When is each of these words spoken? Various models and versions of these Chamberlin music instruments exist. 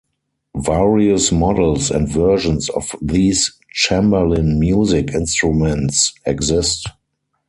Various 0.57 1.31
models 1.31 1.91
and 1.91 2.09
versions 2.09 2.69
of 2.71 2.95
these 3.03 3.55
Chamberlin 3.71 4.59
music 4.59 5.11
instruments 5.11 6.11
exist. 6.25 6.87